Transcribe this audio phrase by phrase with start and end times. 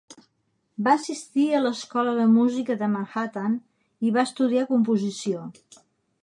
[0.85, 3.59] Va assistir a l'Escola de Música de Manhattan
[4.09, 5.47] i va estudiar composició.